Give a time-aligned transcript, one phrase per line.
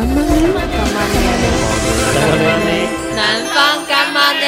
[0.00, 0.24] 干嘛呢？
[0.72, 2.70] 干嘛呢？
[3.14, 4.46] 南方干妈呢？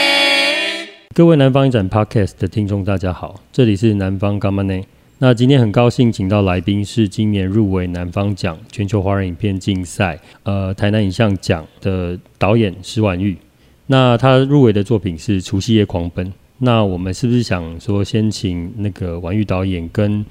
[1.15, 4.81] 各位南方影展 Podcast 的听众，大家好，这里是南方干妈呢？
[5.19, 13.37] 那今天很高兴请到来宾是今年入围南方奖全球华人影片竞赛呃台南影像奖的导演施婉玉。
[13.89, 16.27] 那他入围的作品是《除夕夜狂奔》。
[16.61, 20.25] 那我们是不是想说，先请那个婉玉导演跟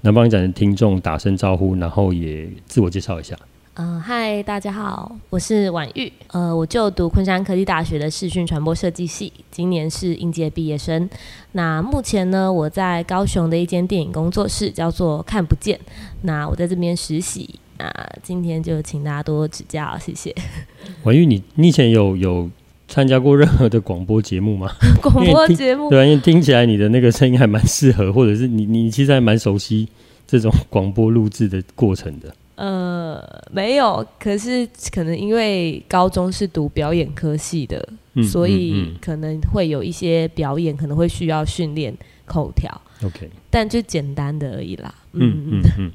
[0.00, 3.36] 南方影展的听众打声招呼，然后也自我介绍一下？
[3.74, 6.12] 嗯、呃，嗨，大家好，我是婉玉。
[6.26, 11.08] 呃，我就读昆山科技大学的视讯传播设计系，今年是应届毕业生。
[11.52, 15.80] 那目前呢，我在高雄的一间电影工作室，叫做看不见。
[16.20, 17.48] 那我在这边实习。
[17.78, 17.90] 那
[18.22, 20.34] 今天就请大家多多指教，谢谢。
[21.04, 22.50] 婉玉，你你以前有有
[22.88, 24.70] 参加过任何的广播节目吗？
[25.00, 29.88] 广播节目，对，因为听起来你的那个声音还蛮适合，或者是你你其实还蛮熟悉
[30.26, 32.34] 这种广播录制的过程的。
[32.54, 41.94] 呃，没有，可是可能因为高中是读表演科系的，嗯、所以可能会有一些表演可能会需要训练
[42.24, 42.80] 口条。
[43.04, 44.94] OK，但就简单的而已啦。
[45.12, 45.92] 嗯嗯嗯。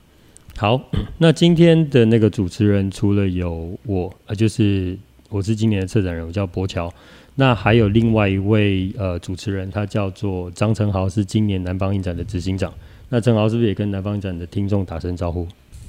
[0.55, 0.81] 好，
[1.19, 4.97] 那今天的那个主持人除了有我，呃，就是。
[5.29, 6.89] 我是今年的策展人，我叫博乔。
[7.35, 12.73] 那还有另外一位呃主持人，他叫做张成豪，是今年南方影展的执行长。
[13.09, 15.45] 那成豪是不是也跟南方影展的听众打声招呼？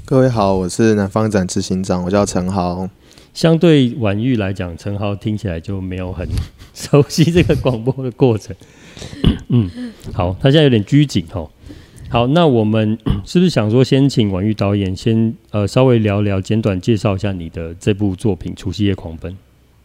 [0.08, 2.88] 各位好，我是南方展执行长，我叫陈豪。
[3.34, 6.26] 相对婉玉来讲，陈豪听起来就没有很
[6.72, 8.56] 熟悉这个广播的过程。
[9.52, 9.70] 嗯，
[10.14, 11.50] 好，他现在有点拘谨哦。
[12.08, 19.30] 好，那我们 是不是想说，先请婉玉导演先呃稍微聊聊，简短介绍一下你的这部作品《除夕夜狂奔》。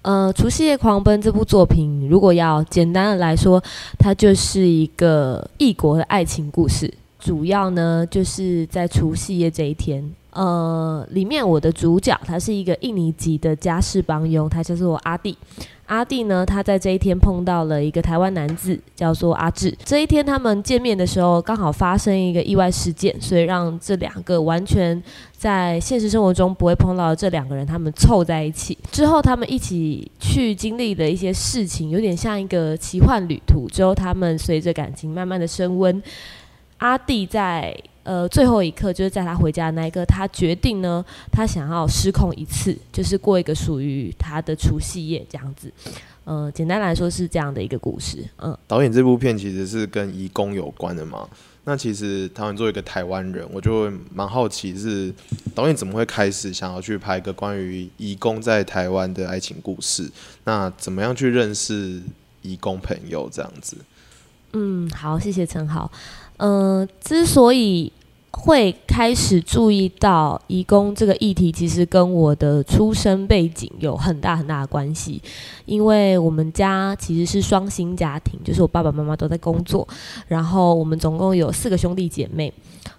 [0.04, 3.62] 呃，《除夕夜狂奔》这部作品，如果要简单的来说，
[4.00, 6.94] 它就是一个异国的爱情故事，
[7.24, 10.04] 主要呢就是在除夕夜这一天。
[10.32, 15.38] 呃，里面我的主角他是一个印尼籍的家事帮佣，他叫做阿弟。
[15.86, 19.74] 阿弟呢，他在这一天碰到了一个台湾男子，叫做阿志。
[19.86, 25.02] 这一天他们见面的时候，刚好发生一个意外事件，所以让这两个完全
[25.38, 28.76] 在现实生活中不会碰到的这两个人，他们凑在一起。
[28.92, 33.70] 之后他们一起去经历的一些事情，有点像一个奇幻旅途。
[33.70, 36.02] 之后他们随着感情慢慢的升温，
[36.84, 37.74] 阿弟在。
[38.04, 41.02] 呃，最后一刻就是在他回家的那一刻，他决定呢，
[41.32, 45.72] 他想要失控一次，就是过一个属于他的除夕夜这样子。
[46.26, 48.22] 呃，简单来说是这样的一个故事。
[48.40, 51.26] 嗯，导演这部片其实是跟移工有关的嘛。
[51.64, 55.14] 那其实他们作为一个台湾人，我就会蛮好奇，是
[55.56, 60.12] 导演怎么会开始想要去拍一个关于移工在台湾的爱情故事？
[60.44, 62.02] 那怎么样去认识
[62.42, 63.78] 移工朋友这样子？
[64.56, 65.90] 嗯，好，谢谢陈豪。
[66.46, 67.90] 嗯、之所以
[68.32, 75.22] 会开始注意到移工这个议题，其实跟我的出生背景有很大很大的关系。
[75.66, 79.88] 因为我们家其实是双薪家庭，就是我爸爸妈妈都在工作，
[80.28, 82.52] 然后我们总共有四个兄弟姐妹。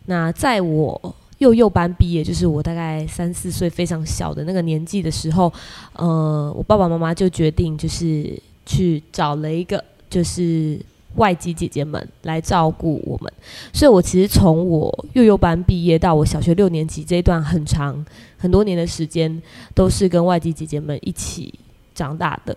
[0.06, 5.52] 那在我幼幼班毕业，就是我大概三四岁非常小的那个年纪的时候，
[5.92, 10.80] 呃，我爸爸妈妈就决定就是去找了一个就是。
[11.16, 13.32] 外籍姐姐们来照顾我们，
[13.72, 18.04] 所以我其实从我幼幼班毕业到我小学六年级这一段很长
[18.36, 19.42] 很多年的时间，
[19.74, 21.54] 都是跟外籍姐姐们一起
[21.94, 22.56] 长大的，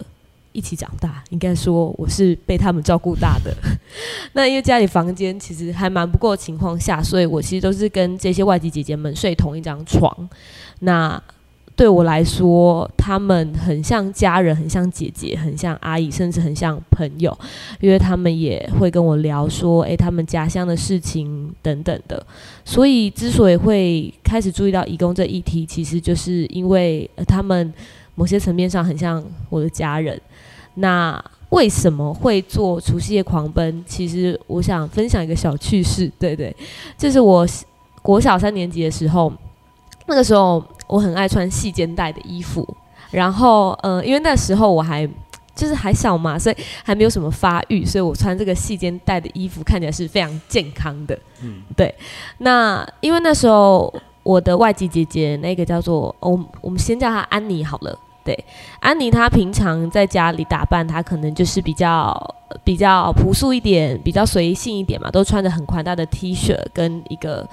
[0.51, 1.23] 一起长大。
[1.29, 3.55] 应该说我是被他们照顾大的。
[4.33, 10.29] 那因为家里房间其实还蛮不够情况下，所以我其实都是跟这些外籍姐姐们睡同一张床。
[10.79, 11.21] 那
[11.77, 17.37] 对我来说，他们很像家人，很像姐姐，很像阿姨，甚至很像朋友，
[17.79, 22.25] 因为他们也会跟我聊说，诶，他们家乡的事情等等的。
[22.65, 27.71] 所以，之所以会开始注意到义工这议题，其实就是因为他们
[28.15, 30.19] 某些层面上很像我的家人。
[30.73, 33.83] 那为什么会做除夕夜狂奔？
[33.85, 36.55] 其实我想分享一个小趣事，对对，
[36.97, 37.47] 就是我
[38.01, 39.31] 国小三年级的时候，
[40.07, 40.63] 那个时候。
[40.89, 42.65] 我很爱穿细肩带的衣服，
[43.11, 45.05] 然后，呃，因为那时候我还
[45.53, 51.19] 就是还小嘛，所以还没有什么发育，所以我穿这个细肩带的衣服看起来是非常健康的。
[51.43, 51.93] 嗯，对。
[52.37, 53.93] 那因为那时候
[54.23, 57.93] 我的外籍姐姐那个叫做，我我们先叫她安妮好了。
[58.23, 58.45] 对，
[58.79, 67.45] 安妮她平常在家里打扮，她可能就是比较比较朴素一点，比较随性一点嘛，都穿着很宽大的 T 恤跟一个。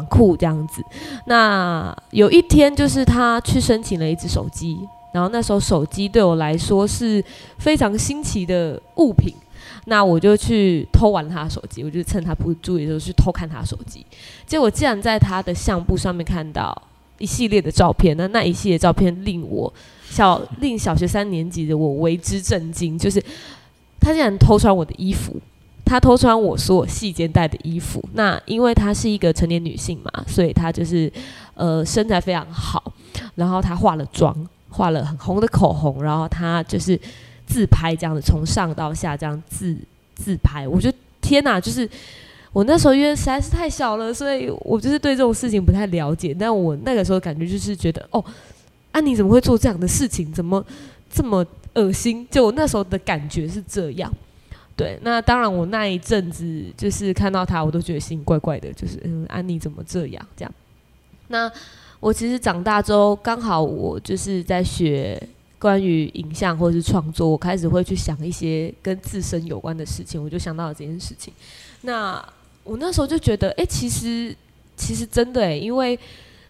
[0.00, 0.82] 短裤这样子，
[1.26, 4.78] 那有一天就是他去申请了一只手机，
[5.12, 7.22] 然后那时候手机对我来说是
[7.58, 9.34] 非常新奇的物品，
[9.84, 14.04] 那我就去偷玩他的手机，我就趁他不注意的时候去偷看他的手机，
[14.46, 16.74] 结果竟然在他的相簿上面看到
[17.18, 19.70] 一系列的照片，那那一系列照片令我
[20.08, 23.22] 小令小学三年级的我为之震惊，就是
[24.00, 25.36] 他竟然偷穿我的衣服，
[25.84, 28.02] 她偷穿我所有细肩带的衣服。
[28.14, 31.12] 那因为她是一个成年女性嘛，所以她就是
[31.54, 32.92] 呃身材非常好，
[33.34, 34.34] 然后她化了妆，
[34.68, 36.98] 画了很红的口红，然后她就是
[37.46, 39.76] 自拍这样子，从上到下这样自
[40.14, 41.88] 自拍，我觉得天哪，就是。
[42.52, 46.34] 我那时候因为实在是太小了，所以我就是对这种事情不太了解。
[46.36, 48.24] 但我那个时候感觉就是觉得，哦，
[48.90, 50.32] 啊你怎么会做这样的事情？
[50.32, 50.60] 怎么
[51.08, 52.26] 这么恶心？
[52.28, 54.12] 就我那时候的感觉是这样。
[54.80, 60.26] 对，那当然我那一阵子就是看到他，我都觉得心里怪怪的，就是嗯，安妮怎么这样？
[60.34, 60.50] 这样。
[61.28, 61.52] 那
[62.00, 65.22] 我其实长大之后，刚好我就是在学
[65.58, 71.30] 关于影像或者是创作，我开始会去想一些跟自身有关的事情，我就想到了这件事情。
[71.82, 72.26] 那
[72.64, 74.34] 我那时候就觉得，哎、其实
[74.78, 75.98] 其实真的哎，因为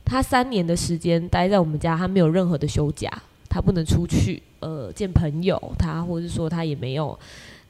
[0.04, 3.10] 他三年的时间待在我们家，他没有任何的休假，
[3.48, 7.18] 他不能出去呃见朋友，他或者说他也没有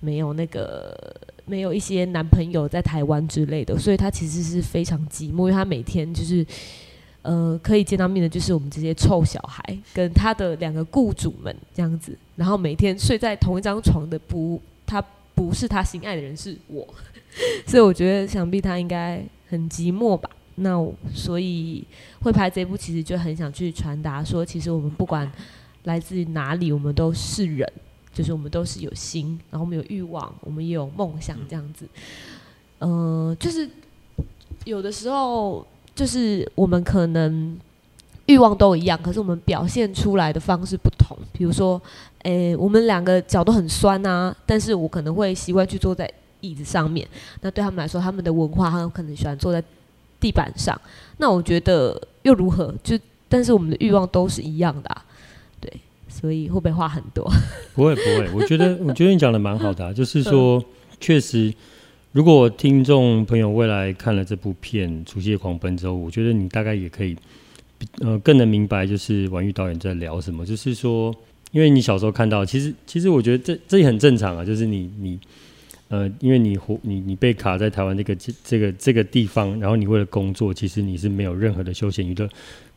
[0.00, 1.14] 没有那个
[1.47, 6.44] 没有一些男朋友在台湾之类的，所以他其实是非常寂寞，因为他每天就是
[7.23, 15.00] 呃可以见到面的就是我们这些臭小孩跟他的两个雇主们这样子，然后每天睡在同一张床的不，他
[15.35, 16.87] 不是他心爱的人是我。
[17.64, 20.29] 所以我觉得，想必他应该很寂寞吧。
[20.56, 20.76] 那
[21.14, 21.85] 所以
[22.23, 25.31] 会拍这部，其实就很想去传达说，其实我们不管
[25.85, 27.73] 来自于哪里，我们都是人，
[28.12, 31.86] 就是我们都是有心，然后我们有欲望，我们也有梦想，这样子。
[32.80, 33.68] 嗯、就是
[34.64, 37.58] 有的时候，就是我们可能
[38.26, 41.16] 欲望都一样，可是我们表现出来的方式不同。
[41.32, 41.80] 比如说，
[42.22, 46.10] 诶，我们两个脚都很酸啊，但是我可能会习惯去坐在。
[46.42, 47.06] 椅子上面，
[47.42, 49.62] 那对他们来说，他们的文化，他们可能喜欢坐在
[50.18, 50.74] 地板上。
[51.18, 52.74] 那我觉得又如何？
[52.82, 52.98] 就
[53.28, 55.02] 但是我们的欲望都是一样的，
[56.10, 57.24] 所以会不会话很多？
[57.74, 60.62] 不会不会，我觉得 我觉得你讲的蛮好的啊， 就是说，
[61.00, 61.52] 确实，
[62.12, 67.16] 如果听众朋友未来看了这部片《除夕夜狂奔》之后，我觉得你大概也可以，
[68.00, 70.44] 呃，更能明白就是婉玉导演在聊什么。
[70.44, 71.14] 就是说，
[71.52, 75.18] 因为你小时候看到，其实其实我觉得这这也很正常啊，就是你你。
[75.92, 82.28] 呃，因为你活你你被卡在台湾这个这这个这个地方，然后你为了工作，其实你是没有任何的休闲娱乐，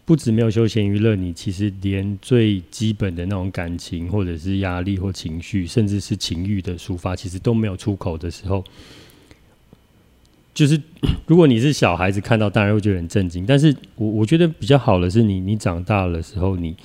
[0.06, 8.64] 不止没有休闲娱乐，你其实连最基本的那种感情或者是压力或情绪，甚至是情欲的抒发，其实都没有出口的时候，
[10.54, 10.82] 就是
[11.26, 13.46] 如果你是小孩子看到，当然会觉得很震惊。
[13.46, 16.76] 但是我我觉得比较好的是你你长大了的时候，你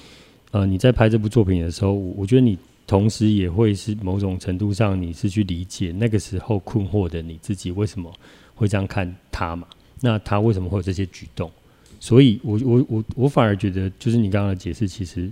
[0.50, 2.58] 呃你在拍这部作品的时候，我觉得你。
[2.88, 8.10] 同时也会是某种程度上，你是去理解那个时候困惑的你自己为什么
[8.54, 9.68] 会这样看他嘛？
[10.00, 11.52] 那他为什么会有这些举动？
[12.00, 15.30] 所以我我我我反而觉得，就是你刚刚的解释其实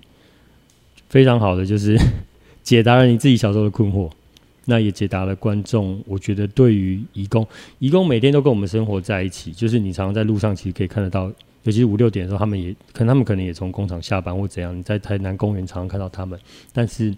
[1.08, 1.98] 非常好的，就是
[2.62, 4.10] 解答了你自己小时候的困惑，
[4.64, 6.02] 那也解答了观众。
[6.06, 7.46] 我觉得对于移工，
[7.78, 11.26] 移工每天都跟我们生活在一起，就是你常常在路上其实可以看得到，
[11.62, 16.38] 尤其是五六点的时候，他们也可能他们可能也从工厂下班或怎样，你在台南公园常常看到他们，
[16.72, 17.14] 但是。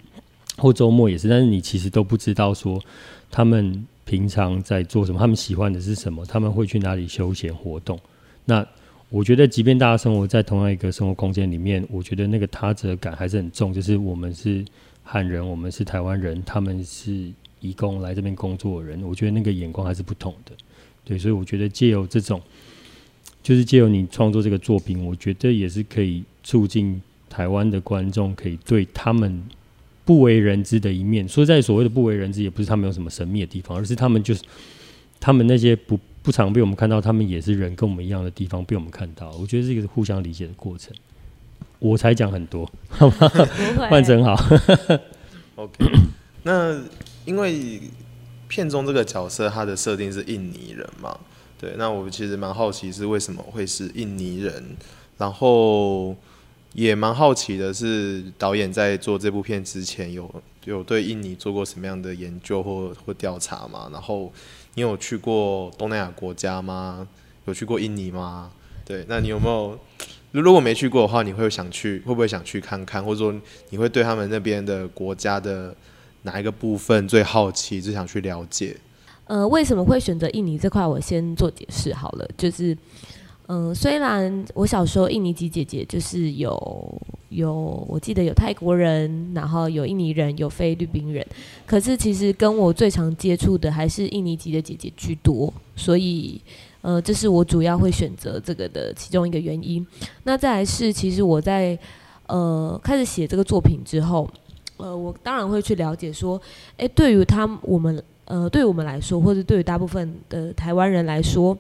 [0.60, 2.82] 或周末也是，但是你其实都不知道说
[3.30, 7.96] 他们平常在做什么，他们喜欢的是什么，他们会去哪里休闲活动。
[8.44, 8.66] 那
[9.10, 13.72] 我觉得，即便大家生活在同样一个生活空间里面，我觉得那个他者感还是很重。
[13.72, 14.65] 就是我们是
[15.03, 20.53] 汉人，我们是台湾人，他们是移工来这边工作的人，我觉得那个眼光还是不同的。
[21.05, 22.41] 对，所以我觉得借由这种，
[23.43, 27.00] 就是借由你创作这个作品，我觉得也是可以促进
[27.31, 29.43] 台湾的观众可以对他们。
[30.05, 34.43] 不为人知的一面，说在所谓的不为人知，也不是他们有什么神秘的地方，而是他们就是
[35.20, 39.31] 他们那些不不常被我们看到，他们也是人，跟我们一样的地方被我们看到。
[39.41, 40.94] 我觉得这个是互相理解的过程。
[41.79, 43.31] 我才讲很多，好吗？
[43.89, 44.37] 换成好。
[45.56, 45.87] OK，
[46.43, 46.79] 那
[47.25, 47.81] 因为
[48.47, 51.19] 片中这个角色他的设定是印尼人嘛，
[51.58, 54.77] 对，那我其实蛮好奇是为什么会是印尼人，
[55.17, 56.15] 然后。
[56.75, 60.31] 也蛮好奇的是，导演在做这部片之前有
[60.69, 63.89] 有对印尼做过什么样的研究或或调查吗？
[63.91, 64.31] 然后
[64.75, 67.08] 你有去过东南亚国家吗？
[67.46, 68.51] 有去过印尼吗？
[68.84, 69.79] 对，那你有没有？
[70.31, 72.01] 如果没去过的话，你会想去？
[72.01, 73.03] 会不会想去看看？
[73.03, 73.34] 或者说
[73.70, 75.75] 你会对他们那边的国家的
[76.22, 78.77] 哪一个部分最好奇，最想去了解？
[79.25, 80.87] 呃，为什么会选择印尼这块？
[80.87, 82.77] 我先做解释好了，就是。
[83.50, 87.00] 嗯，虽然我小时候印尼籍姐姐就是有
[87.31, 87.52] 有，
[87.88, 91.26] 我记得有泰国人，然后有印尼人，有菲律宾人，
[91.67, 96.38] 可是其实跟我最常接触的还是印尼籍的姐姐居多，所以
[96.82, 99.84] 呃，这是我主要会选择这个的其中一个原因。
[100.24, 101.78] 那再来是，其实我在
[102.26, 104.28] 呃开始写这个作品之后，
[104.76, 106.38] 呃，我当然会去了解说，
[106.76, 111.56] 诶，对于他们我们呃，对于我们来说，或者对于大部分的台湾人来说，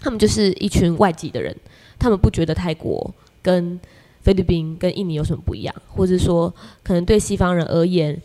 [0.00, 1.54] 他们就是一群外籍的人，
[1.98, 3.78] 他们不觉得泰国跟
[4.22, 6.52] 菲律宾跟印尼有什么不一样，或者说
[6.82, 8.20] 可能对西方人而言，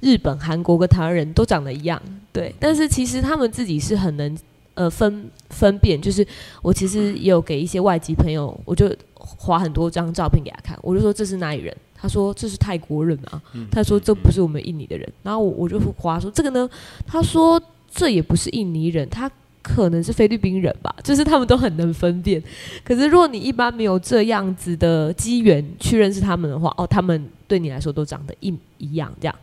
[0.00, 2.00] 日本、韩国跟台湾人都长得一样，
[2.32, 4.36] 对，但是其实他们自己是很能。
[4.74, 6.24] 呃，分分辨就是，
[6.62, 11.76] 我其实也有给一些外籍朋友，我就划很多张照片给他看，我就说这是哪里人？
[11.96, 13.42] 他说这是泰国人啊，
[13.72, 16.70] 他说这不是我们印尼的人，然后我我就划说这个呢，
[17.04, 19.28] 他说这也不是印尼人，他。
[19.68, 22.42] 可能是菲律宾人吧，就是他们都很能分辨。
[22.82, 29.34] 可是如果你一般没有这样子的机缘去认识他们的话，哦，他们对你来说都长得一一样这样。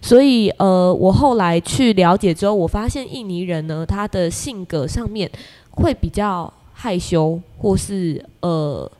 [0.00, 5.30] 所以呃，我后来去了解之后，我发现印尼人呢，他的性格上面
[5.70, 8.90] 会比较害羞，或是呃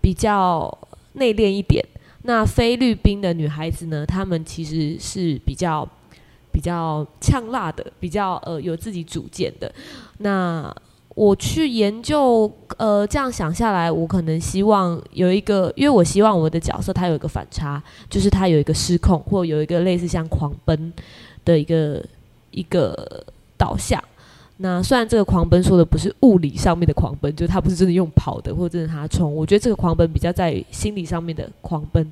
[0.00, 0.72] 比较
[1.14, 1.84] 内敛一点。
[2.22, 5.88] 那菲律宾的女孩子呢，她们其实是比较。
[6.58, 9.72] 比较呛辣的，比较呃有自己主见的。
[10.18, 10.74] 那
[11.14, 20.92] 我去研究，呃，这样想下来，我可能希望有一个，因为我希望我的角色他有一个反差，就是他有一个失控，或有一个类似像狂奔
[21.44, 22.04] 的一个
[22.50, 23.24] 一个
[23.56, 24.02] 导向。
[24.56, 29.32] 那虽然这个狂奔说的不是物理上面的狂奔，就是他不是真的用跑的，或者真的他冲。
[29.32, 32.04] 我觉得这个狂奔比较在心理上面的狂奔，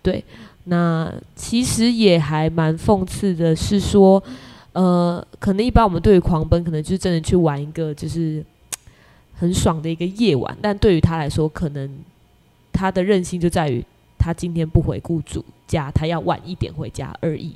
[0.00, 0.22] 对。
[0.70, 4.22] 那其实也还蛮讽刺的，是说，
[4.72, 8.44] 呃，可能一般我们对于狂奔，可能就是真的去玩一个就是
[9.34, 11.90] 很爽的一个夜晚，但对于他来说，可能
[12.72, 13.84] 他的任性就在于
[14.16, 17.54] 他今天不回雇主家，他要晚一点回家而已，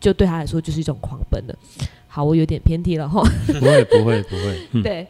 [0.00, 1.54] 就对他来说就是一种狂奔了。
[2.08, 3.20] 好，我有点偏题了哈。
[3.46, 4.68] 不会，不会，不会。
[4.72, 5.06] 嗯、 对，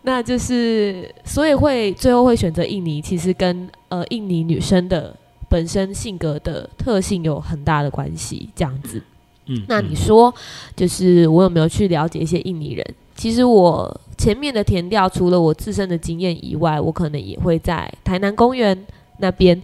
[0.00, 5.14] 那就是所以会最后会选择印尼，其实跟呃印尼女生的。
[5.48, 9.02] 本身性格的特性有很大的关系，这样子。
[9.46, 10.34] 嗯，那你说，
[10.74, 12.84] 就是我有没有去了解一些印尼人？
[13.14, 18.76] 其实我前面的填调，除了我自身的经验以外，我可能也会在台南公园
[19.18, 19.62] 那边，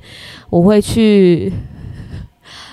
[0.49, 1.53] 我会去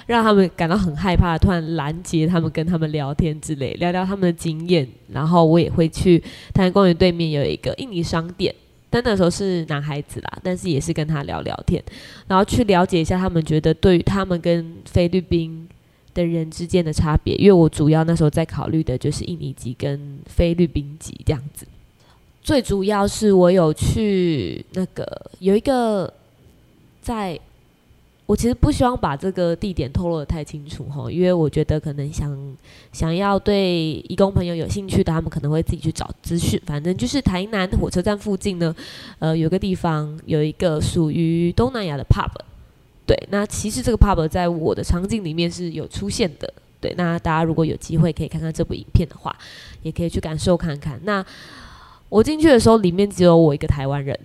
[0.06, 4.88] 让他们感到很害怕，突然拦截他们，跟他们聊天之类，聊聊他们的经验。
[5.08, 6.20] 然后我也会去
[6.54, 8.54] 台南公园对面有一个印尼商店。
[8.90, 11.84] 但那时候是男孩子啦，但是也是跟他聊聊天，
[12.28, 15.68] 然后去了解一下他们觉得对于他们跟菲律宾
[16.14, 21.68] 的人之间的差别，因为我主要那时候在考虑的就是印尼籍跟菲律宾籍这样子。
[22.42, 26.14] 最主要是我有去那个有一个
[27.02, 27.40] 在。
[28.30, 32.56] 我其实不希望把这个地点透露得太清楚哈，因为我觉得可能想
[32.94, 36.62] 想要对义工朋友有兴趣的，他们可能会自己去找资讯。
[36.64, 38.76] 反正就是台南火车站附近呢，
[39.18, 42.30] 呃，有个地方有一个属于东南亚的 pub。
[43.08, 46.54] 对，那其实这个 pub 在我的场景里面是有出现的。
[46.80, 49.36] 对，那大家如果有机会可以看看这部影片的话，
[49.82, 51.00] 也可以去感受看看。
[51.04, 51.26] 那
[52.10, 54.16] 我进去的时候，里面只有我一个台湾人。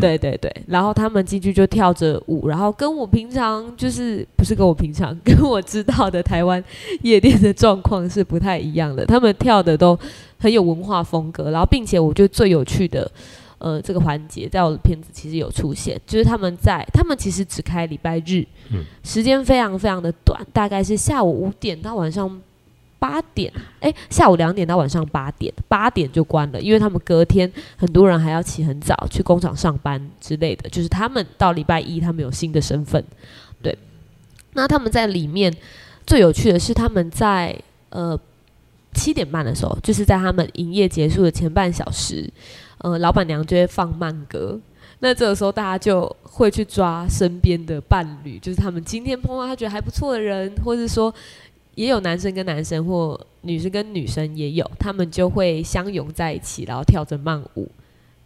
[0.00, 6.62] 对对对，然后他们进去就跳着舞，然后跟我平常就是不是跟我平常跟我知道的台湾
[7.02, 9.04] 夜店的状况是不太一样的。
[9.04, 9.98] 他们跳的都
[10.38, 13.10] 很有文化风格，然后并且我觉得最有趣的，
[13.58, 18.44] 呃，这个环节在我的片子其实有出现，就是他们在他们其实只开礼拜日，
[19.02, 22.40] 时间非常非常的短，大概是下午五点到晚上。
[23.06, 30.66] 八点，哎，下午两点到晚上八点，八点就关了，因为他们隔天很多人还要起很早去工厂上班之类的。
[30.70, 33.04] 就是他们到礼拜一，他们有新的身份，
[33.60, 33.76] 对。
[34.54, 35.54] 那他们在里面
[36.06, 37.54] 最有趣的是，他们在
[37.90, 38.18] 呃
[38.94, 42.26] 七点半的时候，就是在他们营业结束的前半小时，
[42.78, 44.58] 呃，老板娘就会放慢歌。
[45.00, 51.14] 那这个时候大家就会去抓身边的伴侣，就是他们今天碰到他觉得还不错的人，或者说。
[51.74, 57.68] 也有男生跟男生或女生跟女生也有，他们就会相拥在一起，然后跳着慢舞，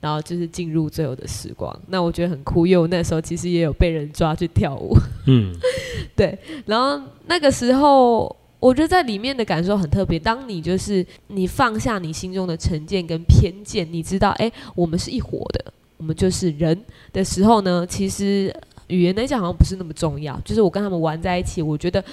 [0.00, 1.75] 然后就是进入最后的时光。
[1.88, 4.97] 那我觉得很酷，因为我那时候其实也有被人抓去跳舞。
[5.26, 5.52] 嗯，
[6.14, 6.38] 对。
[6.67, 10.19] 然后那个时候，我觉得在里面的感受很特别。
[10.19, 15.64] 当你就是你放下你心中的成见跟偏见，你知道，哎，我们是一伙的，
[15.97, 16.78] 我们就是人
[17.12, 18.55] 的时候呢，其实
[18.88, 20.38] 语言来讲好像不是那么重要。
[20.45, 22.05] 就是我跟他们玩在一起，我觉得。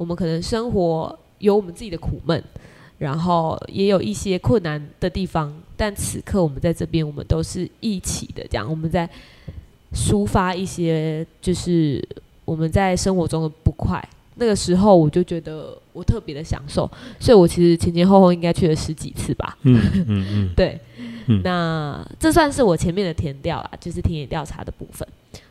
[0.00, 2.42] 我们可能生活有我们自己的苦闷，
[2.96, 9.06] 然后也有一些困难的地方，但此刻我们在这边，我们都是一起的，这样我们在
[9.92, 12.02] 抒发一些就是
[12.46, 14.02] 我们在生活中的不快。
[14.36, 19.58] 那个时候我就觉得我特别的享受，所以我其实前前后后应该去了十几次吧。
[19.64, 20.80] 嗯嗯嗯， 对。
[21.26, 25.06] 嗯，那这算是我前面的填调啦，就是田野调查的部分。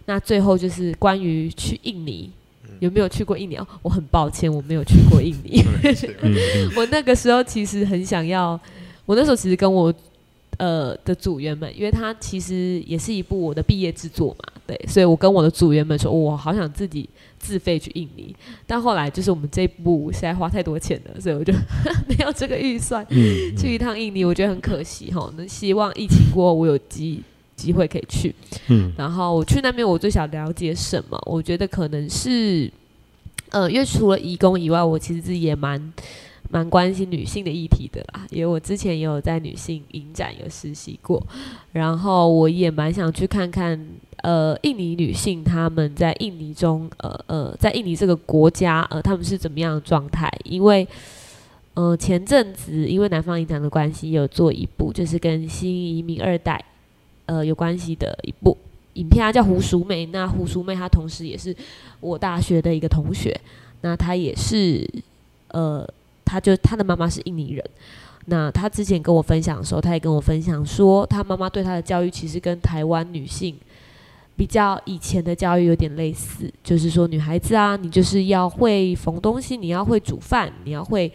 [0.06, 2.32] 那最后就是关于去印尼，
[2.80, 3.56] 有没有去过印尼？
[3.56, 5.64] 哦，我很抱歉，我没有去过印尼。
[6.76, 8.60] 我那个时候其实很想要，
[9.06, 9.94] 我那时候其实跟我。
[10.58, 17.08] 呃的组员们，因为他其实也是一部我的毕业制作嘛，对，所以我跟我的组员们说，我好想自己
[17.38, 18.36] 自费去印尼，
[18.68, 21.54] 但后来就是我们这部实在花太多钱了，所以我就
[22.10, 25.34] 没有这个预算、嗯、去一趟印尼，我觉得很可惜哈。
[25.38, 27.24] 那希望疫情过后我有机
[27.62, 28.34] 机会可以去，
[28.68, 31.22] 嗯，然后我去那边，我最想了解什么？
[31.26, 32.72] 我觉得可能是，
[33.52, 35.94] 呃，因为除了义工以外，我其实自己也蛮。
[36.52, 41.24] 蛮关心女性的议题的啦，因为我之前也有在女性影展有实习过，
[41.74, 43.80] 然后我也蛮想去看看，
[44.24, 50.28] 呃，印尼女性她们在印尼中，呃呃，在印尼这个国家，呃，她们是怎么样的状态？
[50.44, 50.88] 因为，
[51.76, 56.66] 呃，前阵子因为南方影展的关系，有做一部就是跟新移民二代，
[57.30, 58.58] 呃，有关系的一部
[58.94, 60.06] 影片，啊，叫胡淑梅。
[60.08, 61.56] 那胡淑梅她同时也是
[62.00, 63.40] 我大学的一个同学，
[63.82, 64.90] 那她也是，
[65.50, 65.88] 呃。
[66.32, 67.66] 她就她的妈妈是印尼人，
[68.28, 73.56] 那她之前跟我分享的时候，她也跟我分享说，她妈妈对她的教育其实跟台湾女性
[74.36, 81.12] 比较以前的教育有点类似，就是说女孩子啊，你就是要会缝东西，你要会煮饭，你要会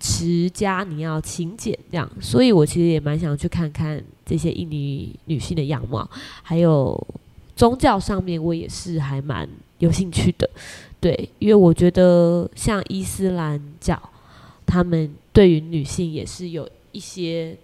[0.00, 2.10] 持家，你要勤俭这样。
[2.20, 6.06] 所以我其实也蛮想去看看这些印尼女性的样貌，
[6.42, 7.06] 还有
[7.56, 10.50] 宗教上面，我也是还蛮有兴趣的。
[11.00, 13.98] 对，因为我觉得像伊斯兰教。
[14.68, 17.56] 他们对于女性也是有一些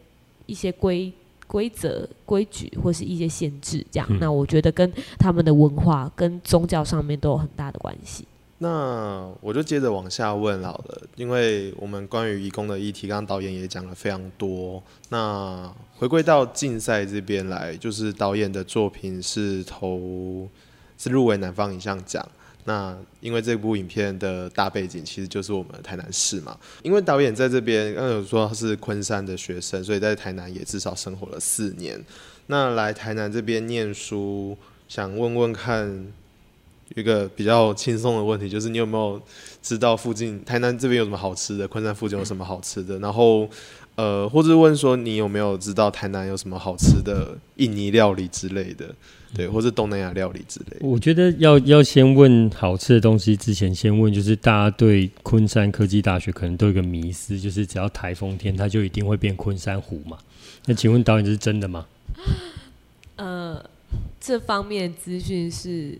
[0.47, 1.12] 一些规
[1.49, 4.07] 规则、规矩或是一些限制，这样。
[4.09, 4.21] 嗯。
[4.21, 8.25] 那我觉得跟他们的文化跟宗教上面都有很大的关系。
[8.59, 14.81] 那我就接着往下问好了，因为我们关于移工的议题，刚刚导演也讲了非常多。
[15.09, 15.69] 那
[16.02, 20.49] 回归到竞赛这边来，就是导演的作品是投
[20.99, 22.28] 是入围南方影像奖。
[22.64, 32.05] 那因为这部影片的大背景其实就是我们台南市嘛，因为导演在这边刚刚有说他是昆山的学生，所以在台南也至少生活了四年。
[32.48, 36.12] 那来台南这边念书，想问问看
[36.94, 39.20] 一个比较轻松的问题，就是你有没有
[39.62, 41.66] 知道附近台南这边有什么好吃的？
[41.66, 42.98] 昆山附近有什么好吃的？
[42.98, 43.48] 然后
[43.94, 48.94] 呃，或者问说你有没有知道台南有什么好吃的印尼料理之类的？
[49.35, 50.76] 对，或是东南亚料理之类。
[50.81, 60.18] 我觉得要要先问好吃的东西之前，先问就是大家对昆山科技大学可能都有一个迷思，就是只要台风天，它就一定会变昆山湖嘛。
[60.66, 61.87] 那请问导演这是真的吗？
[63.16, 63.64] 呃，
[64.20, 65.98] 这方面资讯是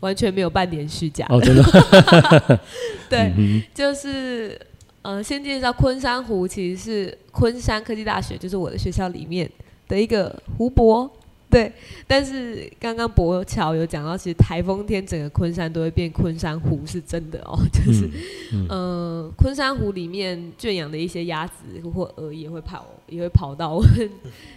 [0.00, 1.26] 完全没有半点虚假。
[1.28, 1.62] 哦，真的。
[3.08, 4.60] 对，嗯、就是
[5.02, 9.50] 呃，先介绍昆山湖，其实是昆山科技大学，就是我的学校里面
[9.86, 11.10] 的一个湖泊。
[11.50, 11.72] 对，
[12.06, 17.58] 但是刚刚博乔有讲到，其实台风天整个昆山都会变昆山湖，是真的哦。
[17.72, 18.04] 就是，
[18.52, 21.54] 嗯，嗯呃、昆山湖里面圈养的一些鸭子
[21.94, 24.10] 或鹅也会跑，也会跑到我们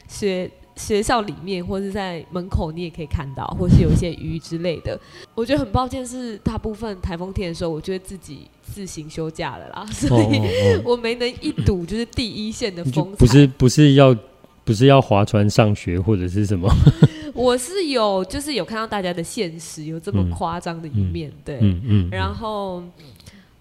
[0.09, 0.51] 学
[0.87, 4.99] 学校里面，或是在门口，你也可以看到，或是有一些鱼之类的。
[5.35, 10.41] 我觉得很抱歉，是大部分台风天的时候，我觉得自己自行休假了啦， 所以
[10.83, 13.17] 我没能一睹就是第一线的风采。
[13.17, 14.15] 不是，不是要。
[14.63, 16.71] 不是要划船上学或者是什么？
[17.33, 22.81] 我是有，就是有看到大家的现实有这么夸张的一面，嗯、对，嗯嗯、然后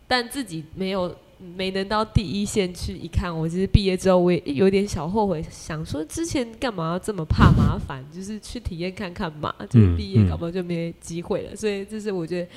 [0.07, 1.13] 但自己没有
[1.57, 3.37] 没能到第一线去一看。
[3.37, 9.55] 我其实毕业之后我也有点小后悔，想说之前干嘛要这么怕麻烦，就是去体验看看嘛。
[9.69, 12.49] 就是毕业搞不好就没机会了，所以这是我觉得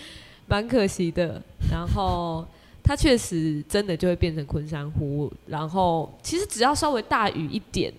[0.48, 1.42] 蛮可惜的。
[1.72, 2.46] 然后
[2.84, 7.94] 它确实真的就会变成昆山湖，然后其实只要稍微大雨一点。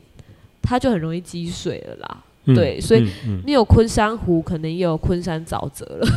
[0.67, 3.07] 它就很容易积水了啦，嗯、对，所以
[3.45, 6.09] 你有昆山湖，可能也有昆山沼泽了，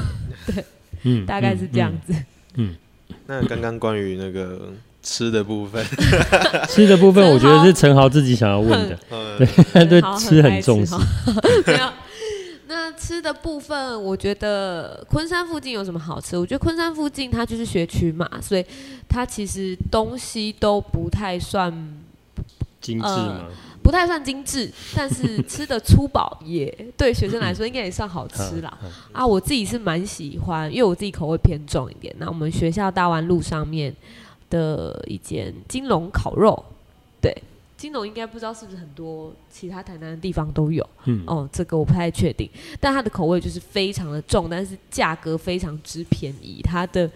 [0.48, 0.64] 对，
[1.04, 2.14] 嗯、大概是这样子。
[2.54, 2.76] 嗯，嗯
[3.28, 4.70] 那刚刚关于那个
[5.04, 5.86] 吃的部分，
[6.70, 8.98] 吃的部分，我觉得是陈豪自己想要问的，
[9.38, 10.96] 对， 对， 吃很重视。
[11.66, 11.90] 没有，
[12.68, 16.38] 那吃的部分，我觉得昆山附近有什么好吃？
[16.38, 18.66] 我觉得昆山附近它就是学区嘛，所以
[19.08, 21.72] 它其实东西都不太算
[22.82, 23.42] 精致嘛。
[23.42, 23.50] 呃
[23.88, 28.78] 不太算精致，但是 吃的粗饱也对学生来说应该也算好吃啦。
[29.14, 32.14] 啊，我自己是蛮喜欢，因为我自己口味偏重一点。
[32.20, 33.96] 那我们学校大湾路上面
[34.50, 36.66] 的一间金龙烤肉，
[37.22, 37.34] 对，
[37.78, 40.86] 金龙应该不知道是不是很多其他台南的地方都有。
[41.06, 42.50] 嗯，哦，这个我不太确定，
[42.82, 46.62] 但它的口味就是非常的重，但是价格非常之便宜。
[46.62, 47.10] 它的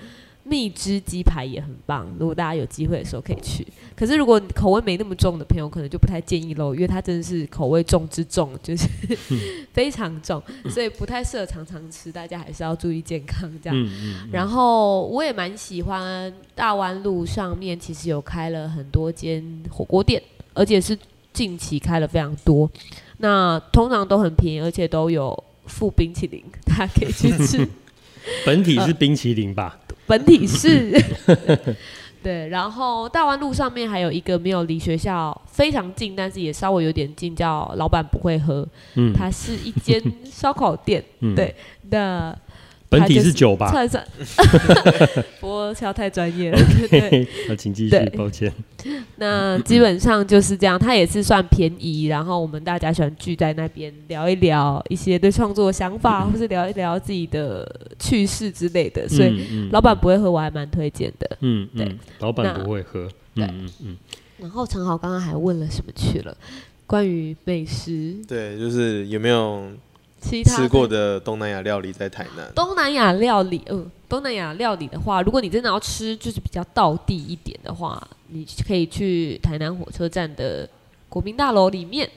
[0.43, 3.65] 蜜汁鸡排也很棒，如果大家有机会的时候可以去。
[3.95, 8.87] 可是如果口味没那么重的朋友，可能就不太建议喽，因为它真的是口味重之重，就是
[9.71, 12.11] 非常重，所以不太适合常常吃。
[12.11, 13.77] 大家还是要注意健康这样。
[13.77, 20.21] 嗯嗯嗯、然后我也蛮喜欢大湾路上面，其实有开了很多间火锅店，
[20.53, 20.97] 而且是
[21.31, 22.69] 近期开了非常多。
[23.17, 27.67] 那通常都很便宜，而且都有附冰淇淋，大家可以去吃。
[28.45, 29.79] 本体是冰淇淋吧？
[29.87, 30.91] 呃、本体是，
[32.21, 32.47] 对。
[32.49, 38.67] 然后大湾路上面还有一个没有离学校非常近，但是也稍微有点近，叫老板不会喝。
[38.95, 41.03] 嗯，它是一间烧烤店。
[41.19, 41.55] 嗯、对，
[41.89, 42.35] 那。
[42.91, 44.05] 本体是酒吧，算算，
[45.39, 46.59] 不过要太专业了。
[46.89, 48.51] 对，那请继续，抱歉。
[49.15, 57.65] 那基本上就是这样，它也是算便宜，然后我们大家喜欢聚在那边聊一聊一些对创作的想法，或是聊一聊自己的
[57.97, 59.07] 趣事之类的。
[59.07, 61.37] 所以老板不会喝，我还蛮推荐的。
[61.39, 63.07] 嗯，对，老板不会喝。
[63.33, 63.97] 对，嗯嗯。
[64.37, 66.35] 然后陈豪刚刚还问了什么去了？
[66.85, 68.17] 关于美食。
[68.27, 69.63] 对，就是有没有？
[70.21, 72.49] 吃过的东南亚料理在台南。
[72.53, 80.69] 东南亚料理，嗯，东南亚料理的话，如果你真的要吃，就是比较道地一点的话，你可以去台南火车站的
[81.09, 82.09] 国民大楼里面，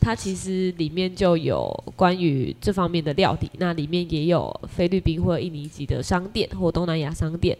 [0.00, 7.56] 它其实里面就有关于这方面的料理，那里面也有菲律宾或印尼籍的商店或东南亚商店，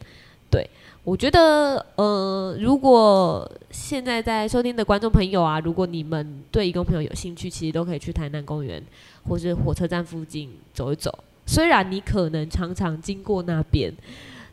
[0.50, 0.68] 对。
[1.04, 8.80] 我觉得，呃，如果现在在收听的观众朋友啊，如果你们对移工朋友有兴趣，其实都可以去台南公园
[9.26, 11.12] 或是火车站附近走一走。
[11.44, 13.92] 虽然你可能常常经过那边，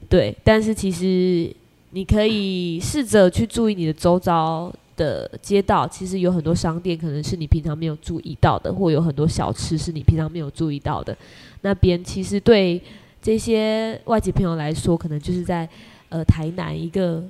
[0.10, 1.56] 对，但是其实
[1.92, 11.16] 你可以试着去注意你的周遭的街道，其实有很多商店可能是你平常没有注意到的，或有很多小吃是你平常没有注意到的。
[11.62, 12.82] 那边其实对
[13.22, 15.70] 这些外籍朋友来说，可能就是在。
[16.10, 17.24] 呃，台南一个，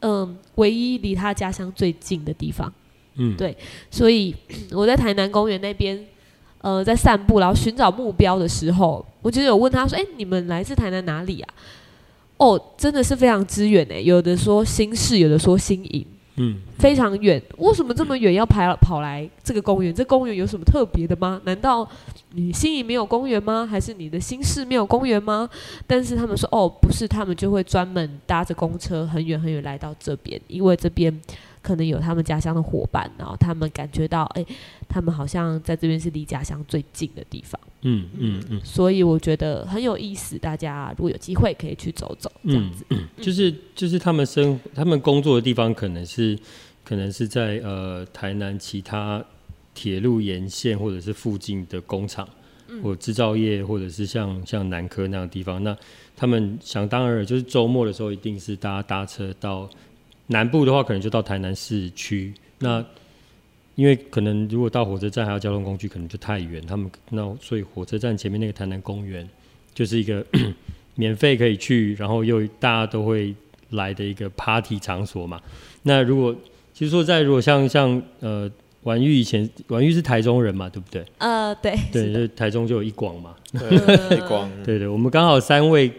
[0.00, 2.72] 嗯、呃，唯一离他家乡最近的地方，
[3.16, 3.56] 嗯，对，
[3.90, 4.34] 所以
[4.70, 5.98] 我在台南公园那边，
[6.60, 11.54] 呃，在散步，然后寻找目标的时候，我就有问他说：“哎、欸，你们来自台南哪里啊？”
[12.36, 16.06] 哦，真的是非常之远哎，有的说新市，有的说新营。
[16.38, 19.94] 嗯，非常远，为什么这么远要跑跑来这个公园？
[19.94, 21.40] 这公园有什么特别的吗？
[21.44, 21.88] 难道
[22.32, 23.66] 你心里没有公园吗？
[23.68, 25.48] 还是你的心事没有公园吗？
[25.86, 31.20] 但是他们说，哦，不是，他们就会专门搭着公车很远很远来到这边，因为这边。
[31.62, 34.56] 可能有他们家乡的伙伴，然后他们感觉到，哎、欸，
[34.88, 37.60] 他们好像在这边是离家乡最近的地方。
[37.82, 38.60] 嗯嗯嗯。
[38.64, 42.84] 所以我觉得很有意思，大家如果有机会可以去走走，这样子。
[42.90, 46.38] 嗯嗯、就是就是他们生他们工作的地方，可能是
[46.84, 49.24] 可能是在呃台南其他
[49.74, 52.28] 铁路沿线或者是附近的工厂，
[52.68, 55.62] 嗯、或制造业，或者是像像南科那样的地方。
[55.62, 55.76] 那
[56.16, 59.68] 他们想当然就是周末的时候，一定是大家搭车到。
[60.28, 62.32] 南部的话，可能就到台南市区。
[62.60, 62.84] 那
[63.74, 66.60] 因为可能如果到火车站还要交通工具，可能就太远。
[66.66, 69.28] 他们那所以火车站前面那个台南公园，
[69.74, 70.24] 就是一个
[70.96, 73.34] 免费可以去，然后又大家都会
[73.70, 75.40] 来的一个 party 场所嘛。
[75.82, 76.34] 那如果
[76.74, 78.50] 其实说在如果像像呃
[78.82, 81.04] 婉玉以前婉玉是台中人嘛，对不对？
[81.18, 85.90] 呃，对，对，就台中就有一广嘛， 一广，对对，我们刚好三位。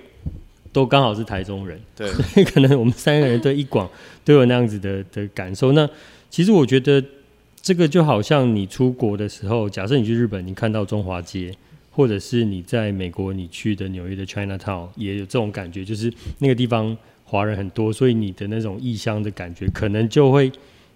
[0.71, 3.89] 都刚好是台中人，对，所 以可能我们三个人对一广
[4.23, 5.71] 都有那样子的的感受。
[5.71, 5.89] 那
[6.29, 7.03] 其实我觉得
[7.61, 11.53] 这个就好像你出国的时候，假设你去日本，你看到中华街，
[11.91, 20.51] 或者是你在美国你去的纽约的 Chinatown，也有这种感觉，就是那个地方华人很多，所以你的那种异乡的感觉可能就会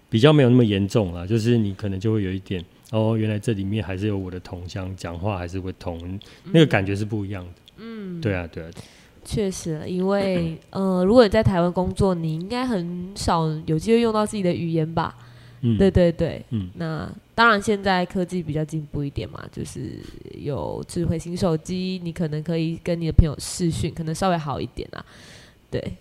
[0.08, 1.26] 比较没有那么严重了。
[1.26, 7.52] 就是你可能就会有一点，哦，原来这里面还是有我的同乡，讲话还是会同，那个感觉是不一样的。
[7.78, 8.70] 嗯，对啊，对啊。
[9.24, 15.14] 确实，因为呃，如果你在台湾工作，你应该很少有机会用到自己的语言吧？
[15.62, 19.98] 嗯，对对对，嗯，那当然现在科技比较进步一点嘛，就是
[20.38, 25.04] 有智慧型手机，你可能可以跟你的朋友视讯，可能稍微好一点啊。
[25.70, 25.96] 对，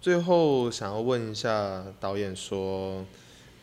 [0.00, 3.02] 最后想要问一下导演说，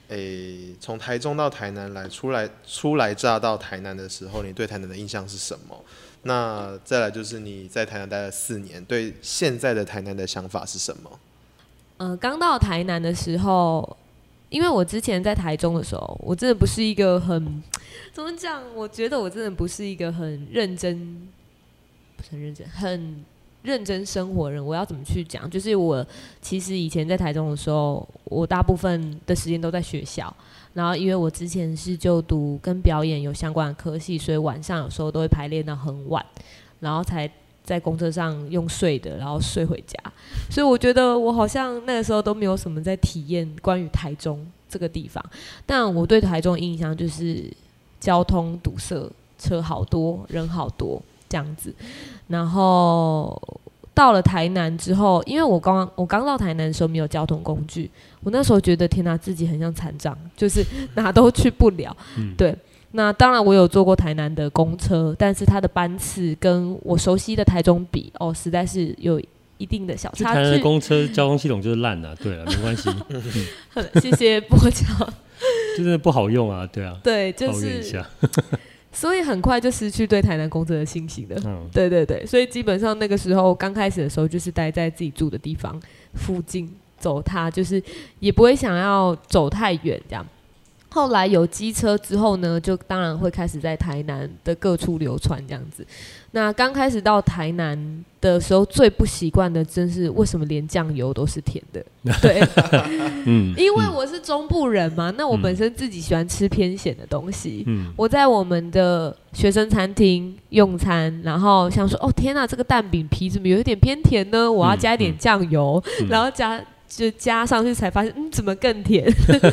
[0.10, 5.84] 诶，从台中到台南来，初来初来乍到台南的时候，你对台南的印象是什么？
[6.24, 11.20] 那再来就是你在台南待了四年，对现在的台南的想法是什么？
[11.98, 13.98] 呃，刚到台南的时候，
[14.50, 17.64] 因为我之前在台中的时候，我真的不是一个很
[18.12, 18.64] 怎么讲？
[18.76, 21.28] 我觉得我真的不是一个很认真，
[22.18, 23.24] 不是很认真，很
[23.66, 24.64] 认真生活人。
[24.64, 25.50] 我要怎么去讲？
[25.50, 26.06] 就是我
[26.42, 30.34] 其实以前在台中的时候，我大部分的时间都在学校。
[30.74, 36.24] 然后，因为我之前是就读跟表演有相关的科系，所以晚上有时候都会排练到很晚，
[36.82, 37.30] 然后才
[37.64, 39.98] 在公车上用睡的，然后睡回家。
[40.52, 45.24] 所以我觉得我好像那个时候都没有什么在体验关于台中这个地方。
[45.66, 47.50] 但我对台中的印象就是
[47.98, 51.74] 交通堵塞，车好多，人好多这样子。
[52.28, 53.42] 然后
[53.94, 57.90] 到了台南之后，因为我刚我刚到台南的时候没有交通工具，
[58.24, 61.96] 我那时候觉得天哪，自己很像残障，就是哪都去不了。
[62.38, 62.56] 对。
[62.92, 69.22] 那当然，我有坐过台南的公车，但是它的班次跟我熟悉的台中比，哦，实在是有
[69.58, 70.24] 一定的小差距。
[70.24, 72.90] 台南的公车交通系统就是烂了， 对了，没关系。
[74.00, 75.06] 谢谢波桥，
[75.78, 76.98] 就是不好用啊，对啊。
[77.04, 77.84] 对，就是。
[78.96, 81.36] 所以很快就失去对台南工作的信心了。
[81.46, 85.80] 嗯，对对对，所以基本上那个时候刚开始的时候，就是待在自己住的地方
[86.14, 87.82] 附近走它，就是
[88.20, 90.26] 也不会想要走太远这样。
[90.96, 95.86] 后来有机车之后呢，就当然会开始在台南的各处流传这样子。
[96.32, 97.78] 那刚开始到台南
[98.22, 101.86] 的时候，最不习惯的真是为什么连酱油都是甜的？
[102.22, 102.42] 对，
[103.26, 107.66] 嗯， 因为我是中部人嘛，那我本身自己喜欢吃偏咸的东西。
[107.68, 114.50] 嗯，我在我们的学生餐厅用餐，然后想说，哦天哪，这个蛋饼皮怎么有一点偏甜呢？
[114.50, 116.64] 我要加一点酱油，然后加。
[116.88, 119.06] 就加上去才发现，嗯，怎么更甜？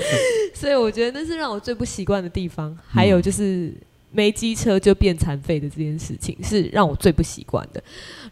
[0.55, 2.77] 所以我觉得那是让我最不习惯的地方。
[2.87, 3.73] 还有就是
[4.11, 7.83] 没机车就变残废的这件事情，是让我最不习惯的。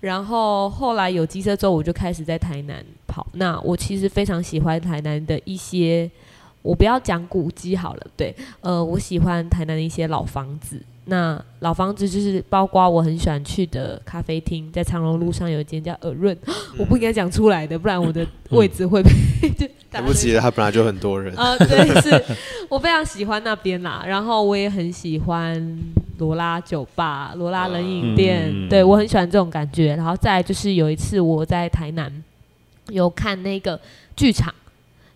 [0.01, 3.27] 然后后来有机车之后，我就开始在台南跑。
[3.33, 6.11] 那我其实非常喜欢台南的一些，
[6.63, 10.81] 我不要讲古迹好了，对，呃，我喜欢台南的一些老房子。
[11.11, 19.11] 那老房子就是包括我很喜欢去的咖啡厅，在长隆路上有一间叫耳润，嗯、 我不应该讲出来的，不然我的位置会被。
[19.90, 21.35] 对不起，他本来就很多人。
[21.37, 22.25] 呃，对，是
[22.70, 24.05] 我非常喜欢那边啦。
[24.07, 25.79] 然后我也很喜欢
[26.18, 29.96] 罗拉酒吧、罗拉冷饮店，嗯、对我很喜欢这种感觉。
[29.96, 32.23] 然后再就是有一次我在台南
[32.90, 33.79] 有看那个
[34.16, 34.55] 剧场，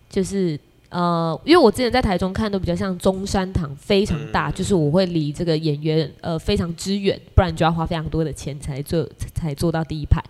[0.09, 0.59] 就是。
[0.89, 10.23] 呃，因为我之前在台中看都比较像中山堂，非常大，就是我会离这个演员呃非常之远，不然就要花非常多的钱才坐才坐到第一排。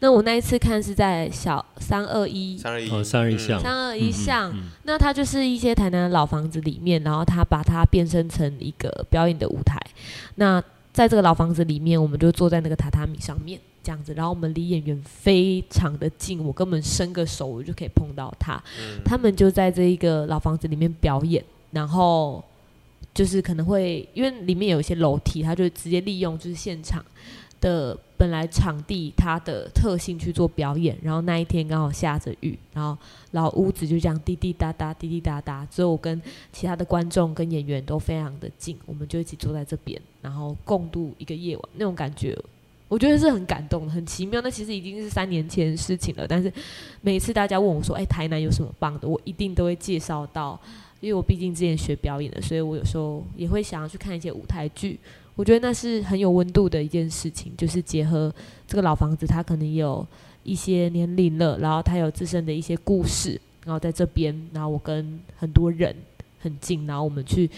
[0.00, 9.80] 那我那一次看是在小三二一三二一三二一巷三二一巷，那它就是一些台南的老房子里面，然后它把它变身成一个表演的舞台。
[10.34, 13.58] 那在这个老房子里面，我们就坐在那个榻榻米上面。
[13.82, 18.62] 这样子，然后我们离演员非常的近，我根本伸个手我就可以碰到他。
[18.78, 22.44] 嗯、他们就在这一个老房子里面表演，然后
[23.14, 27.04] 就是可能会因为里面有一些楼梯，他就直接利用就是现场
[27.60, 30.96] 的本来场地它的特性去做表演。
[31.02, 32.96] 然后那一天刚好下着雨，然后
[33.30, 35.66] 老屋子就这样滴滴答答，滴滴答答。
[35.70, 36.20] 所以我跟
[36.52, 42.38] 其他的观众跟演员都非常的近，我们就一起坐在这边，然后共度一个夜晚，那种感觉。
[42.90, 44.40] 我觉得是很感动，很奇妙。
[44.40, 46.26] 那其实已经是三年前的事情了。
[46.26, 46.52] 但是
[47.00, 50.60] 每次大家问我说：“哎，台南有什么棒的？”我一定都会介绍到，
[50.98, 54.98] 因为我毕竟之前学表演的，所以我有时候也会想要去看一些舞台剧。
[55.36, 58.34] 我觉得那是很有温度的一件事情，就是结合
[58.66, 60.04] 这个老房子，它可能有
[60.42, 65.94] 一些年龄了，然后它有自身的一些故事，然后在这边，然后我跟很多人
[66.40, 67.48] 很近，然后我们去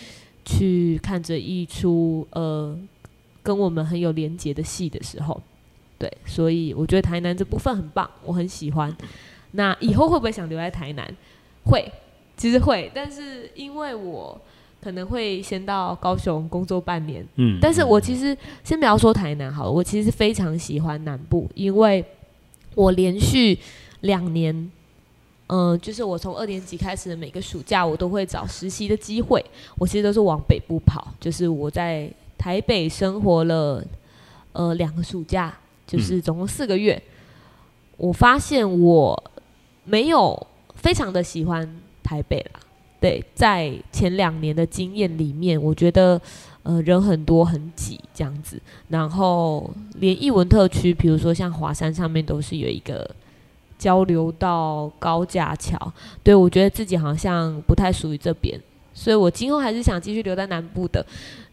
[0.44, 2.78] 去看着一出呃。
[3.42, 5.40] 跟我们很有连结的戏的时候，
[5.98, 8.96] 对，所以我觉得台南这部分很棒，我很喜欢。
[9.52, 11.16] 那以后会不会想留在台南？
[11.64, 11.90] 会，
[12.36, 14.40] 其实会，但是因为我
[14.80, 22.04] 可能会先到高雄工作半年，嗯，但是我其实先不要说台南好了，我其实非常喜欢南部，因为
[22.74, 23.58] 我连续
[24.00, 24.54] 两年，
[25.48, 29.44] 嗯、呃，就是我从二年级开始的每个暑假，我都会找实习的机会，
[29.76, 32.10] 我其实都是往北部跑，就是我在。
[32.42, 33.80] 台北生活了
[34.52, 36.94] 呃两个暑假，就是总共四个月。
[36.96, 39.30] 嗯、我发现我
[39.84, 42.58] 没有非常的喜欢台北啦。
[43.00, 46.20] 对，在前两年的经验里面，我觉得
[46.64, 48.60] 呃人很多很挤这样子。
[48.88, 53.08] 然后连艺文特区，比如说像华山上面都是有一个
[53.78, 55.78] 交流到高架桥。
[56.24, 58.60] 对，我觉得自己好像不太属于这边，
[58.92, 61.06] 所以我今后还是想继续留在南部的。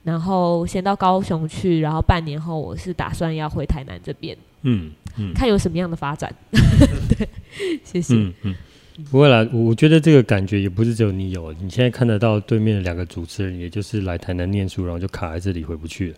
[0.10, 6.34] 然后先到高雄去，然后半年后我是打算要回台南这边，嗯嗯，看有什么样的发展。
[6.52, 7.30] 对，
[7.84, 8.16] 谢谢。
[8.16, 8.56] 嗯嗯，
[9.12, 16.18] 不会啦，我觉得这个感觉也不是只有你有，你现在看得到对面的两个主持人，也就是来台南念书，然后就卡在这里回不去了。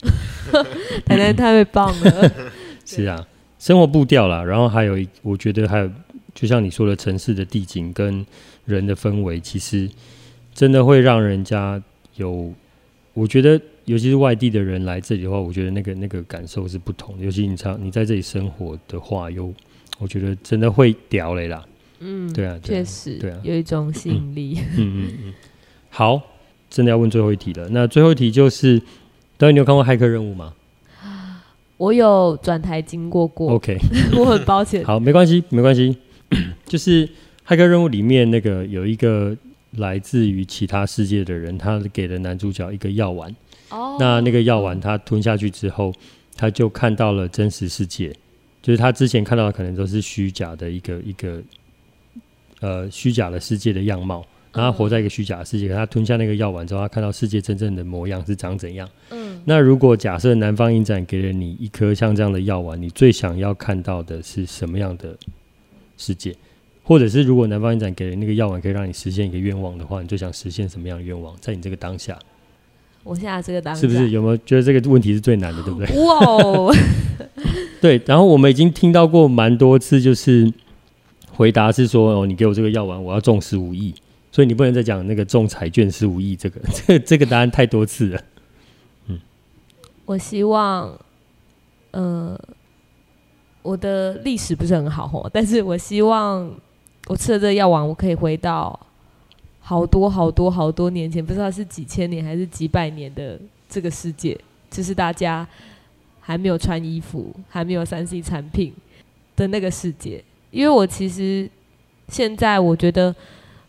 [1.06, 2.32] 台南太棒了。
[2.86, 3.27] 是啊，
[3.60, 5.91] 生活步调啦，然后还有一，我觉得还有，
[6.34, 8.25] 就像你说的，城市的地景跟
[8.63, 9.89] 人的氛围，其实
[10.54, 11.84] 真的会让人家
[12.15, 12.54] 有。
[13.13, 17.26] 我觉得尤其是外地的人来这里的话，我觉得那个那个感受是不同的。
[17.26, 19.54] 尤其你常你在这里生活的话，有
[20.00, 21.65] 我觉得真的会屌嘞啦。
[22.00, 24.58] 嗯，对啊，确实，对啊，有一种吸引力。
[24.78, 25.34] 嗯嗯嗯。
[25.89, 26.22] 好，
[26.70, 27.67] 真的要问最后一题了。
[27.70, 28.82] 那最后一题就是，
[29.38, 30.54] 导演，你有看过《骇客任务》吗？
[31.78, 33.54] 我有转台经过过。
[33.54, 33.76] OK，
[34.15, 34.84] 我很抱歉。
[34.86, 35.98] 好，没关系，没关系。
[36.65, 37.08] 就是
[37.46, 39.36] 《骇客任务》里面那个有一个
[39.78, 43.36] 来自于其他世界的人，他给了男主角一个药丸。
[43.71, 43.97] 哦。
[43.99, 45.93] 那那个药丸他吞下去之后，
[46.36, 48.15] 他就看到了真实世界，
[48.62, 51.41] 就是他之前看到的可能都是虚假的一个一个
[52.60, 54.25] 呃虚假的世界的样貌。
[54.53, 58.89] 然后他活在一个虚假的世界，他吞下那个药丸之后，他看到世界真正的模样是长怎样。
[59.12, 65.17] 嗯，那如果假设南方影展给了你一颗像这样的药丸，你最想要看到的是什么样的
[65.97, 66.36] 世界？
[66.84, 71.34] 或者是如果南方影展给了那个药丸可以让你实现一个愿望的话，你最想实现什么样的愿望？
[71.39, 72.19] 在你这个当下，
[73.03, 75.87] 我现在这个答案是不是有没有觉得这个问题是最难的，对不对？
[76.05, 76.75] 哇哦，
[77.81, 78.01] 对。
[78.05, 80.51] 然后我们已经听到过蛮多次，就是
[81.31, 83.93] 回答是说：“哦，你给我这个药丸，我要中十五亿。”
[84.31, 88.21] 所以你不能再讲那个中彩券十五亿这个，这 这个答案太多次了。
[89.07, 89.19] 嗯，
[90.05, 90.97] 我希望，
[91.91, 92.39] 呃，
[93.61, 96.49] 我的历史不是很好哦，但是我希望
[97.07, 98.79] 我吃了这个药丸，我可以回到
[99.71, 104.38] 好多好多好多年前，不知道是几千年还是几百年的这个世界，
[104.69, 105.47] 就是大家
[106.19, 108.73] 还没有穿衣服，还没有三 C 产品
[109.38, 110.21] 的那个世界。
[110.49, 111.49] 因为我其实
[112.10, 113.15] 现在我觉得。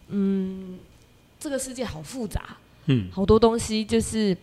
[0.09, 0.77] 嗯，
[1.39, 4.37] 这个世界好复杂，嗯，好多东西就是，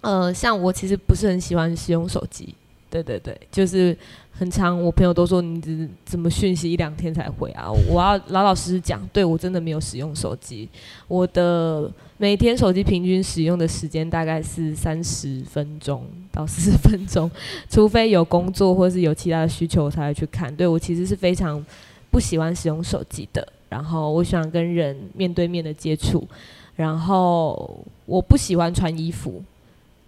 [0.00, 2.54] 呃，像我其实不是很喜欢使用手机，
[2.90, 3.96] 对对对，就是
[4.32, 7.70] 很长，我朋友都说你怎么讯息一两天才回啊？
[7.88, 10.68] 我要老老实实讲，对我真的没有使用手机，
[11.06, 17.30] 我的每天手机平均使用的时间大概是三十分钟到四十分钟，
[17.68, 20.54] 除非有工作或是有其他的需求我才会去看。
[20.54, 21.64] 对，我其实是非常
[22.10, 23.46] 不喜欢使用手机的。
[23.68, 26.26] 然后我喜欢跟人面对面的接触，
[26.74, 29.42] 然后我不喜欢穿衣服，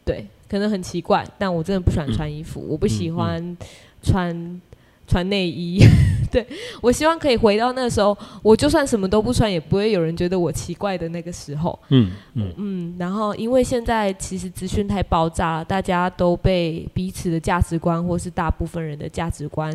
[0.02, 3.56] 对，可能很奇怪，但我真的不喜欢穿衣服，我不喜欢
[4.02, 4.60] 穿
[5.06, 5.78] 穿内衣，
[6.32, 6.44] 对，
[6.80, 12.52] 我希望可以回到那个时候，我就算什么都不穿，也不会有人觉得我奇怪的那个时候，嗯嗯。
[12.56, 19.70] 嗯，然后因为现在其实资讯太爆炸，大家都被彼此的价值观或是大部分人的价值观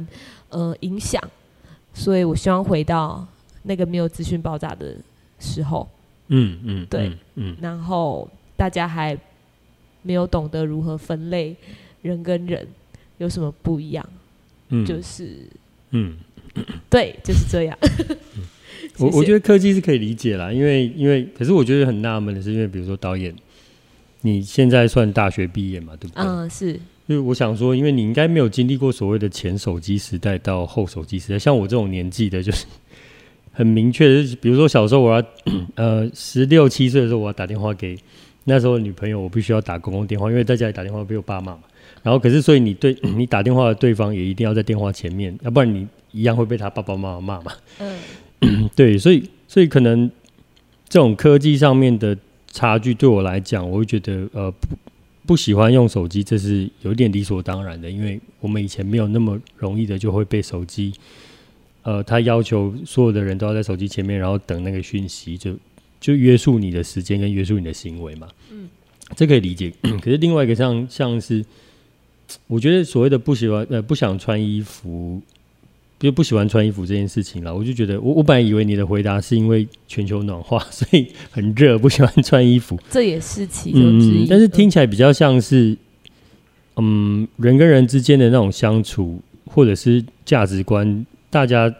[0.49, 1.21] 呃影响，
[1.93, 3.25] 所以我希望回到。
[3.67, 4.95] 那个没有资讯爆炸的
[5.39, 5.89] 时候，
[6.27, 9.17] 嗯嗯，对，嗯，然后大家还
[10.05, 11.55] 没有懂得如何分类
[12.03, 12.65] 人跟人
[13.17, 14.07] 有什么不一样，
[14.69, 15.39] 嗯，就是，
[15.89, 16.15] 嗯，
[16.89, 17.75] 对，就是这样。
[18.99, 23.33] 我我觉得科技是可以理解啦，因为因为可是我觉得很纳闷的是，因为比如说导演，
[24.21, 26.23] 你现在算大学毕业嘛，对不对？
[26.23, 26.79] 嗯，是。
[27.07, 32.65] 因为我想说，因为你应该没有经历过所谓的前手机时代到后手机时代，像我这种年纪的，就是。
[33.57, 35.25] 很明确的是，比如说小时候我要，
[35.75, 37.97] 呃，十六七岁的时候我要打电话给
[38.45, 41.63] 那时候女朋友，我必须要打公共电话，因为在家里打电话被我爸骂嘛。
[42.01, 47.51] 然后可是所以你对 你打电话的对方也一定要在电话前面，要不然你一样会被他爸爸妈妈骂嘛。
[47.79, 50.09] 嗯， 对，所以所以可能
[50.87, 52.17] 这种科技上面的
[52.51, 54.67] 差距对我来讲，我会觉得呃不
[55.25, 60.93] 不喜欢用手机，这是有点理所当然的，因为我们以前没有那么容易的就会被手机。
[61.81, 65.55] 呃，他要求所有的人都要在手机前面，然后等那个讯息，就
[66.05, 68.27] 就约束你的时间跟约束你的行为嘛。
[68.51, 68.69] 嗯，
[69.15, 69.73] 这可以理解。
[70.03, 71.43] 可是另外一个像像是，
[72.45, 75.19] 我觉得所谓的不喜欢呃不想穿衣服，
[75.99, 82.79] 就不喜欢穿衣服这件事情啦，我就觉得我我本来以为你的回答是因为全球暖化， 所以很热，不喜欢穿衣服。
[82.91, 84.25] 这也是其中之一。
[84.25, 85.75] 嗯，但是听起来比较像是，
[86.75, 91.03] 嗯，人跟人之间的那种相处，或者是价值观。
[91.31, 91.73] 大家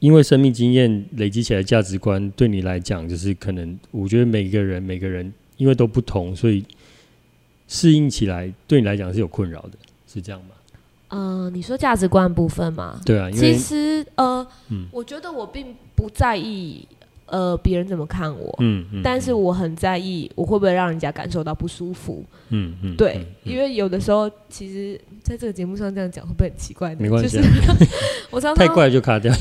[0.00, 6.64] 因为生命经验累积起来的价值观，对你来讲就是可能，我觉得每个人每个人因为都不同，所以
[7.68, 9.72] 适应起来对你来讲是有困扰的，
[10.12, 10.48] 是这样吗？
[11.08, 13.00] 嗯、呃，你说价值观部分吗？
[13.04, 16.86] 对啊，其实呃，嗯、我觉得我并不在意。
[17.30, 18.52] 呃，别人怎么看我？
[18.58, 22.24] 嗯，嗯，但是我很在意，我会不会让人家感受到不舒服？
[22.48, 26.92] 嗯嗯，对，嗯嗯、因为有的时候，其实在这个节目上这样讲会不会很奇怪？
[26.96, 27.48] 没关系，就是
[28.32, 29.32] 我常常太怪就卡掉。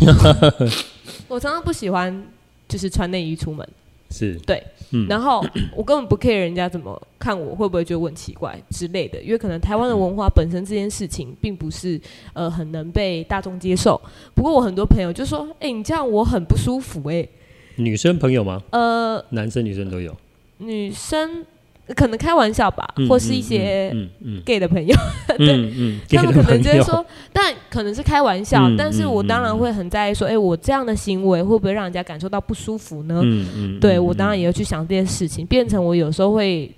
[1.28, 2.24] 我常常不喜欢
[2.68, 3.68] 就是穿内衣出门，
[4.11, 5.43] 是对，嗯、然后
[5.76, 9.20] 我根本不 care 人家怎么看我，会不会觉得我很奇怪之类的？
[9.24, 11.99] 因为可能台湾的文化本身这件事情并不是
[12.34, 13.99] 呃很能被大众接受。
[14.36, 17.28] 不过我很多朋友就说：“哎、欸，你这样我很不舒服。”哎。
[17.80, 18.61] 女生朋友吗？
[18.71, 20.15] 呃，男生女生都有。
[20.57, 21.45] 女生，
[21.95, 23.95] 可能开玩笑吧，嗯、或是一些
[24.45, 24.95] gay 的朋友，
[25.39, 33.21] 嗯对，他们可能就会说，但可能是开玩笑，嗯、但是我当然会很在意说，哎、欸，我这样的行为会不会让人家感受到不舒服呢？
[33.23, 36.69] 嗯嗯，对我当然也要去想这件事情，变成我有时候会。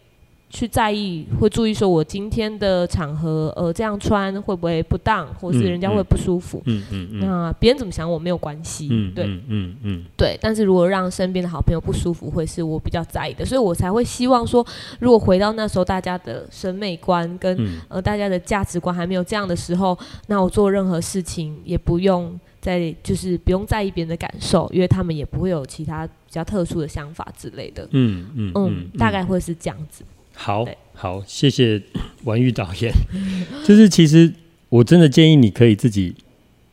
[0.52, 6.62] 去在意，会注意说，我今天的场合，呃，这样穿会不会不当，或是人家会不舒服？
[6.66, 7.20] 嗯嗯嗯。
[7.22, 8.90] 那别人怎么想我没有关系。
[8.92, 10.06] 嗯，对，嗯嗯嗯。
[10.18, 14.66] 对，但是如果让身边的好朋友不舒服，会是我比较在意的，所以我才会希望说，
[15.00, 19.98] 如果回到那时候大家的审美观跟呃大家的价值观还没有这样的时候，
[20.28, 27.88] 那我做任何事情也不用再就是不用在意别人的感受，因为他们也不会有其他比较特殊的想法之类的。
[27.92, 30.04] 嗯嗯嗯，大概会是这样子。
[30.42, 31.80] 好好，谢谢
[32.26, 32.92] 婉玉导演。
[33.64, 34.34] 就是其实
[34.70, 36.16] 我真的建议你可以自己，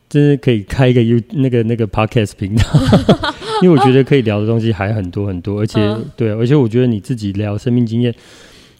[0.09, 2.63] 真的可以开一个 U 那个那个 Podcast 频道，
[3.61, 8.11] 因为我觉得可以聊的东西还很多很多，而且、嗯、对，而且我觉得你自己聊生命经验，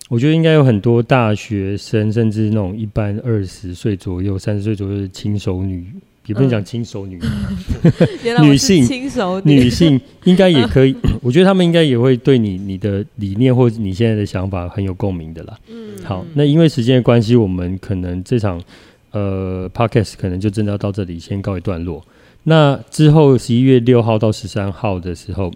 [0.10, 5.86] 我觉得应该有很多大学生，甚至那种一般二十岁左右、三十岁左右的轻熟女。
[6.30, 7.20] 也不能讲轻熟女，
[7.82, 15.58] 嗯、女性轻熟女性应该也可以， 我觉得他们应该也会对你你的理念或者你现在的想法很有共鸣的啦。
[15.68, 18.62] 嗯，好，那因为时间的关系，我们可能这场
[19.10, 22.06] 呃 podcast 可能就真的要到这里先告一段落。
[22.44, 25.52] 那之后十一月六号到十三号的时候，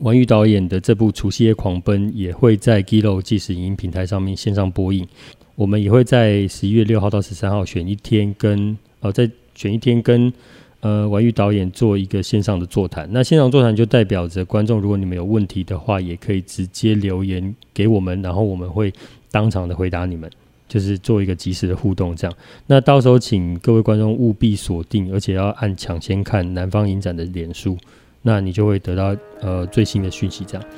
[0.00, 5.08] 王玉导演的这部《除夕夜狂奔》也会在 Giloo 即时影音平台上面线上播映。
[5.54, 9.30] 我们也会在十一月六号到十三号选一天跟呃在。
[9.56, 10.32] 选一天跟
[10.80, 18.92] 呃婉玉导演做一个线上的座谈，那线上座谈就代表着观众，如果你们有问题的话，也可以直接留言给我们，然后我们会
[19.32, 20.30] 当场的回答你们，
[20.68, 22.36] 就是做一个及时的互动这样。
[22.66, 27.76] 那到时候请各位观众务必锁定，而且要按抢先看南方影展的脸书，
[28.22, 30.68] 那你就会得到呃最新的讯息这样。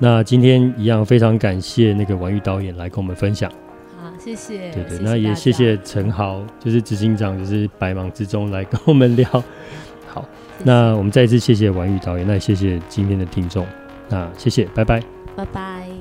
[0.00, 3.50] 那今天一样非常感谢那个婉玉导演来跟我们分享。
[4.18, 9.28] 谢谢，对对，那也谢谢陈豪，就是执行长，就是百忙之中来跟我们聊。
[10.08, 10.22] 好，
[10.58, 13.66] 谢谢，那我们再一次谢谢婉玉导演，那也谢谢今天的听众，
[14.08, 15.02] 那谢谢，拜拜，
[15.36, 15.93] 拜拜。